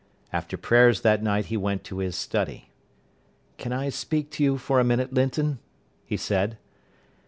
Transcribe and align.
After 0.33 0.57
prayers 0.57 1.01
that 1.01 1.21
night 1.21 1.45
he 1.45 1.57
went 1.57 1.83
to 1.83 1.99
his 1.99 2.15
study. 2.15 2.71
"Can 3.59 3.71
I 3.71 3.89
speak 3.89 4.31
to 4.31 4.43
you 4.43 4.57
for 4.57 4.79
a 4.79 4.83
minute, 4.83 5.13
Linton?" 5.13 5.59
he 6.03 6.17
said. 6.17 6.57